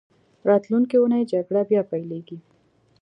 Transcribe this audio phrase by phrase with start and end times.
[0.49, 2.37] راتلونکې اونۍ جګړه بیا پیلېږي.